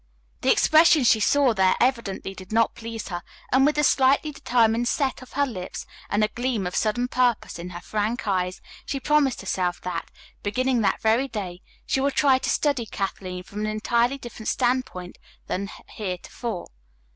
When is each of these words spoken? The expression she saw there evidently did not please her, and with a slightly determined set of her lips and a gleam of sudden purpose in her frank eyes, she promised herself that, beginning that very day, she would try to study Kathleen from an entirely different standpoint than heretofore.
The 0.41 0.51
expression 0.51 1.03
she 1.03 1.19
saw 1.19 1.53
there 1.53 1.75
evidently 1.79 2.33
did 2.33 2.51
not 2.51 2.73
please 2.73 3.09
her, 3.09 3.21
and 3.51 3.67
with 3.67 3.77
a 3.77 3.83
slightly 3.83 4.31
determined 4.31 4.87
set 4.87 5.21
of 5.21 5.33
her 5.33 5.45
lips 5.45 5.85
and 6.09 6.23
a 6.23 6.27
gleam 6.29 6.65
of 6.65 6.75
sudden 6.75 7.07
purpose 7.07 7.59
in 7.59 7.69
her 7.69 7.81
frank 7.81 8.27
eyes, 8.27 8.61
she 8.83 8.99
promised 8.99 9.41
herself 9.41 9.79
that, 9.81 10.09
beginning 10.41 10.81
that 10.81 11.01
very 11.03 11.27
day, 11.27 11.61
she 11.85 12.01
would 12.01 12.15
try 12.15 12.39
to 12.39 12.49
study 12.49 12.87
Kathleen 12.87 13.43
from 13.43 13.59
an 13.59 13.67
entirely 13.67 14.17
different 14.17 14.47
standpoint 14.49 15.19
than 15.45 15.69
heretofore. 15.89 16.65